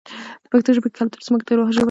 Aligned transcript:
د 0.43 0.45
پښتو 0.51 0.69
ژبې 0.75 0.89
کلتور 0.97 1.21
زموږ 1.27 1.41
د 1.47 1.49
روح 1.57 1.67
ښکلا 1.69 1.73
ده. 1.73 1.79